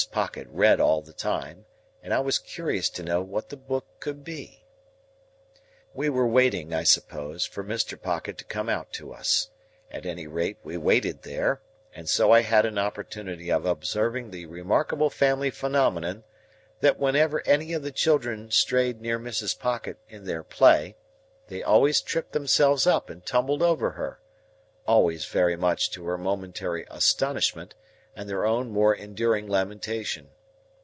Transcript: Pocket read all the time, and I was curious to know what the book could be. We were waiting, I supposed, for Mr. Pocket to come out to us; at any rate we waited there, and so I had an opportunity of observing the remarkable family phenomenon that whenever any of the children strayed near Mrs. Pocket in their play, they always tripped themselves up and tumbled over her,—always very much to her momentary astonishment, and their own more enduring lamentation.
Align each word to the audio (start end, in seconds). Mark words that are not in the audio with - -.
Pocket 0.11 0.47
read 0.49 0.79
all 0.79 1.01
the 1.03 1.13
time, 1.13 1.67
and 2.01 2.11
I 2.11 2.21
was 2.21 2.39
curious 2.39 2.89
to 2.89 3.03
know 3.03 3.21
what 3.21 3.49
the 3.49 3.55
book 3.55 3.85
could 3.99 4.23
be. 4.23 4.65
We 5.93 6.09
were 6.09 6.25
waiting, 6.25 6.73
I 6.73 6.81
supposed, 6.83 7.49
for 7.53 7.63
Mr. 7.63 8.01
Pocket 8.01 8.35
to 8.39 8.43
come 8.43 8.67
out 8.67 8.91
to 8.93 9.13
us; 9.13 9.51
at 9.91 10.07
any 10.07 10.25
rate 10.25 10.57
we 10.63 10.75
waited 10.75 11.21
there, 11.21 11.61
and 11.93 12.09
so 12.09 12.31
I 12.31 12.41
had 12.41 12.65
an 12.65 12.79
opportunity 12.79 13.51
of 13.51 13.63
observing 13.67 14.31
the 14.31 14.47
remarkable 14.47 15.11
family 15.11 15.51
phenomenon 15.51 16.23
that 16.79 16.97
whenever 16.97 17.45
any 17.45 17.71
of 17.73 17.83
the 17.83 17.91
children 17.91 18.49
strayed 18.49 19.01
near 19.01 19.19
Mrs. 19.19 19.57
Pocket 19.59 19.99
in 20.09 20.23
their 20.25 20.41
play, 20.43 20.95
they 21.47 21.61
always 21.61 22.01
tripped 22.01 22.31
themselves 22.31 22.87
up 22.87 23.11
and 23.11 23.23
tumbled 23.23 23.61
over 23.61 23.91
her,—always 23.91 25.25
very 25.25 25.55
much 25.55 25.91
to 25.91 26.05
her 26.07 26.17
momentary 26.17 26.87
astonishment, 26.89 27.75
and 28.13 28.27
their 28.27 28.45
own 28.45 28.69
more 28.69 28.93
enduring 28.93 29.47
lamentation. 29.47 30.27